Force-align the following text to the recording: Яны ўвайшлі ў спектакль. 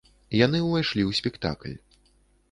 Яны 0.37 0.61
ўвайшлі 0.67 1.03
ў 1.09 1.19
спектакль. 1.19 1.75